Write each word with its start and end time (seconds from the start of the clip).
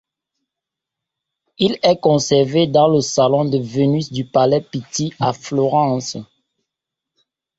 Il 1.59 1.77
est 1.83 1.99
conservé 2.01 2.65
dans 2.65 2.87
le 2.87 3.01
salon 3.01 3.45
de 3.45 3.59
Vénus 3.59 4.11
du 4.11 4.25
Palais 4.25 4.61
Pitti 4.61 5.13
à 5.19 5.31
Florence. 5.31 6.17